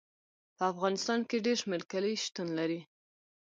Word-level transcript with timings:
په 0.55 0.63
افغانستان 0.71 1.19
کې 1.29 1.43
ډېر 1.45 1.57
شمیر 1.63 1.83
کلي 1.91 2.13
شتون 2.23 2.47
لري. 2.59 2.79